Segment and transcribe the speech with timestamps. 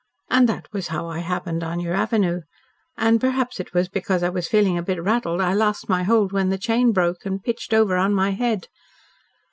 [0.31, 2.41] And that was how I happened on your avenue.
[2.97, 6.31] And perhaps it was because I was feeling a bit rattled I lost my hold
[6.31, 8.67] when the chain broke, and pitched over on my head.